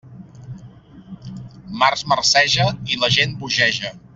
[1.83, 2.69] Març marceja...
[2.95, 3.97] i la gent bogeja.